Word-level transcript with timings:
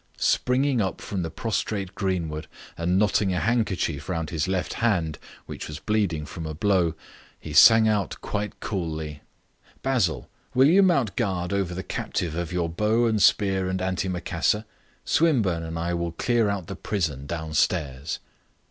Springing 0.17 0.81
up 0.81 0.99
from 0.99 1.21
the 1.21 1.29
prostrate 1.29 1.93
Greenwood, 1.93 2.47
and 2.75 2.97
knotting 2.97 3.33
a 3.35 3.39
handkerchief 3.39 4.09
round 4.09 4.31
his 4.31 4.47
left 4.47 4.73
hand, 4.81 5.19
which 5.45 5.67
was 5.67 5.77
bleeding 5.77 6.25
from 6.25 6.47
a 6.47 6.55
blow, 6.55 6.95
he 7.39 7.53
sang 7.53 7.87
out 7.87 8.19
quite 8.19 8.59
coolly: 8.59 9.21
"Basil, 9.83 10.27
will 10.55 10.67
you 10.69 10.81
mount 10.81 11.15
guard 11.15 11.53
over 11.53 11.75
the 11.75 11.83
captive 11.83 12.33
of 12.33 12.51
your 12.51 12.67
bow 12.67 13.05
and 13.05 13.21
spear 13.21 13.69
and 13.69 13.79
antimacassar? 13.79 14.65
Swinburne 15.05 15.61
and 15.61 15.77
I 15.77 15.93
will 15.93 16.13
clear 16.13 16.49
out 16.49 16.65
the 16.65 16.75
prison 16.75 17.27
downstairs." 17.27 18.17